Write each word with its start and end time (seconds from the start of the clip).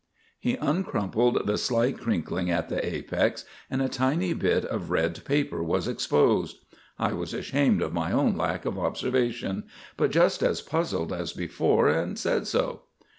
He 0.39 0.55
uncrumpled 0.57 1.45
the 1.45 1.59
slight 1.59 1.99
crinkling 1.99 2.49
at 2.49 2.69
the 2.69 2.83
apex 2.83 3.45
and 3.69 3.83
a 3.83 3.87
tiny 3.87 4.33
bit 4.33 4.65
of 4.65 4.89
red 4.89 5.23
paper 5.25 5.61
was 5.61 5.87
exposed. 5.87 6.65
I 6.97 7.13
was 7.13 7.35
ashamed 7.35 7.83
of 7.83 7.93
my 7.93 8.11
own 8.11 8.35
lack 8.35 8.65
of 8.65 8.79
observation; 8.79 9.65
but 9.97 10.09
just 10.09 10.41
as 10.41 10.59
puzzled 10.59 11.13
as 11.13 11.33
before 11.33 11.87
and 11.87 12.17
said 12.17 12.47
so. 12.47 12.85